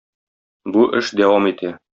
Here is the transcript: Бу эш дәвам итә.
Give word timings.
Бу 0.77 0.87
эш 1.03 1.13
дәвам 1.23 1.51
итә. 1.55 1.77